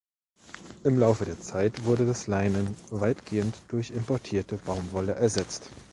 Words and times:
Im 0.83 0.97
Laufe 0.97 1.25
der 1.25 1.39
Zeit 1.39 1.85
wurde 1.85 2.07
das 2.07 2.25
Leinen 2.25 2.75
weitgehend 2.89 3.53
durch 3.67 3.91
importierte 3.91 4.57
Baumwolle 4.57 5.13
ersetzt. 5.13 5.69